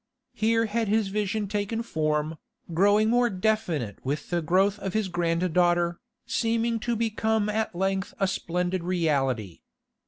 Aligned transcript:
Here 0.33 0.65
had 0.65 0.87
his 0.87 1.09
vision 1.09 1.47
taken 1.47 1.83
form, 1.83 2.39
growing 2.73 3.07
more 3.11 3.29
definite 3.29 4.03
with 4.03 4.31
the 4.31 4.41
growth 4.41 4.79
of 4.79 4.93
his 4.95 5.09
granddaughter, 5.09 5.99
seeming 6.25 6.79
to 6.79 6.95
become 6.95 7.49
at 7.49 7.75
length 7.75 8.15
a 8.19 8.25
splendid 8.27 8.83
reality. 8.83 9.61